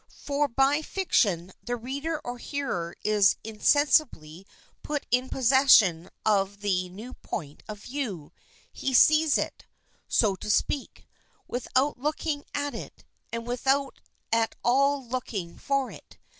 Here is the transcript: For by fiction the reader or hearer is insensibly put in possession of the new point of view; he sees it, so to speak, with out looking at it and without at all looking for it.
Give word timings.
For 0.25 0.47
by 0.47 0.81
fiction 0.81 1.53
the 1.61 1.75
reader 1.75 2.19
or 2.23 2.39
hearer 2.39 2.95
is 3.03 3.35
insensibly 3.43 4.47
put 4.81 5.05
in 5.11 5.29
possession 5.29 6.09
of 6.25 6.61
the 6.61 6.89
new 6.89 7.13
point 7.13 7.61
of 7.67 7.83
view; 7.83 8.31
he 8.73 8.95
sees 8.95 9.37
it, 9.37 9.67
so 10.07 10.35
to 10.37 10.49
speak, 10.49 11.05
with 11.47 11.67
out 11.75 11.99
looking 11.99 12.43
at 12.55 12.73
it 12.73 13.03
and 13.31 13.45
without 13.45 13.99
at 14.31 14.55
all 14.63 15.05
looking 15.07 15.55
for 15.59 15.91
it. 15.91 16.17